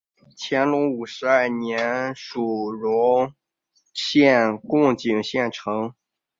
[0.35, 3.33] 乾隆五十二年署荣
[3.93, 5.93] 县贡井县丞。